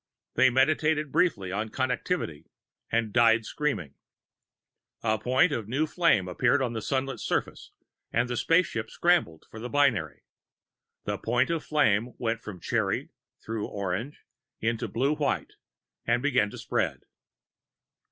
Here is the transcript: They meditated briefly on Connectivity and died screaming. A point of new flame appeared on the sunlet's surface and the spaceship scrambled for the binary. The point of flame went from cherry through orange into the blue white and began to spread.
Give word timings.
They 0.33 0.49
meditated 0.49 1.11
briefly 1.11 1.51
on 1.51 1.69
Connectivity 1.69 2.45
and 2.91 3.13
died 3.13 3.45
screaming. 3.45 3.93
A 5.03 5.19
point 5.19 5.51
of 5.51 5.67
new 5.67 5.85
flame 5.85 6.27
appeared 6.27 6.59
on 6.59 6.73
the 6.73 6.81
sunlet's 6.81 7.21
surface 7.21 7.69
and 8.11 8.27
the 8.27 8.35
spaceship 8.35 8.89
scrambled 8.89 9.45
for 9.51 9.59
the 9.59 9.69
binary. 9.69 10.23
The 11.03 11.19
point 11.19 11.51
of 11.51 11.63
flame 11.63 12.15
went 12.17 12.41
from 12.41 12.59
cherry 12.59 13.11
through 13.45 13.67
orange 13.67 14.25
into 14.59 14.87
the 14.87 14.91
blue 14.93 15.13
white 15.15 15.53
and 16.07 16.23
began 16.23 16.49
to 16.49 16.57
spread. 16.57 17.01